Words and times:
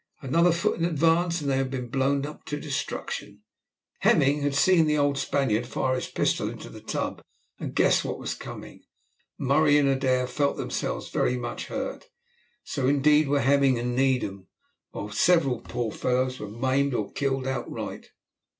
Another 0.23 0.51
foot 0.51 0.79
in 0.79 0.85
advance, 0.85 1.41
and 1.41 1.49
they 1.51 1.57
would 1.57 1.71
have 1.71 1.71
been 1.79 1.89
blown 1.89 2.23
to 2.23 2.59
destruction. 2.59 3.43
Hemming 3.99 4.41
had 4.41 4.55
seen 4.55 4.87
the 4.87 4.97
old 4.97 5.15
Spaniard 5.19 5.67
fire 5.67 5.93
his 5.93 6.07
pistol 6.07 6.49
into 6.49 6.69
the 6.69 6.81
tub, 6.81 7.21
and 7.59 7.75
guessed 7.75 8.03
what 8.03 8.17
was 8.17 8.33
coming. 8.33 8.81
Murray 9.37 9.77
and 9.77 9.87
Adair 9.87 10.25
felt 10.25 10.57
themselves 10.57 11.09
very 11.11 11.37
much 11.37 11.67
hurt, 11.67 12.07
so 12.63 12.87
indeed 12.87 13.27
were 13.27 13.41
Hemming 13.41 13.77
and 13.77 13.95
Needham; 13.95 14.47
while 14.89 15.11
several 15.11 15.59
poor 15.61 15.91
fellows 15.91 16.39
were 16.39 16.49
maimed 16.49 16.95
or 16.95 17.11
killed 17.11 17.45
outright. 17.45 18.07